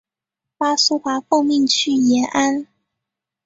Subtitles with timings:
[0.57, 2.65] 巴苏华奉命去延安。